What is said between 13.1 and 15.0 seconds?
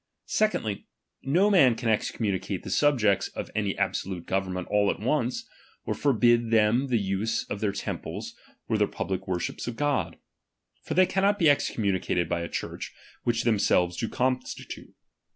which themselves do constitute.